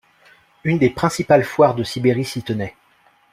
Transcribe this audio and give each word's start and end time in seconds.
Une 0.63 0.79
des 0.79 0.89
principales 0.89 1.43
foires 1.43 1.75
de 1.75 1.83
Sibérie 1.83 2.25
s'y 2.25 2.41
tenait. 2.41 2.75